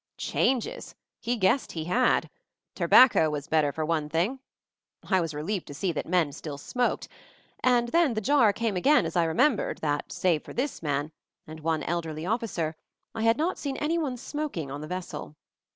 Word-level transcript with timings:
Changes 0.17 0.95
1 0.95 0.95
He 1.19 1.35
guessed 1.37 1.73
he 1.73 1.83
had. 1.83 2.27
Terbacca 2.75 3.29
was 3.29 3.47
better 3.47 3.71
for 3.71 3.85
one 3.85 4.09
thing— 4.09 4.39
I 5.11 5.21
was 5.21 5.35
relieved 5.35 5.67
to 5.67 5.75
see 5.75 5.91
that 5.91 6.07
men 6.07 6.31
still 6.31 6.57
smoked, 6.57 7.07
and 7.63 7.89
then 7.89 8.15
the 8.15 8.19
jar 8.19 8.51
came 8.51 8.75
again 8.75 9.05
as 9.05 9.15
I 9.15 9.25
remembered 9.25 9.77
that 9.81 10.11
save 10.11 10.43
for 10.43 10.53
this 10.53 10.81
man, 10.81 11.11
and 11.45 11.59
one 11.59 11.83
elderly 11.83 12.25
officer, 12.25 12.75
I 13.13 13.21
had 13.21 13.37
not 13.37 13.59
seen 13.59 13.77
anyone 13.77 14.17
smoking 14.17 14.71
on 14.71 14.81
the 14.81 14.87
vessel. 14.87 15.35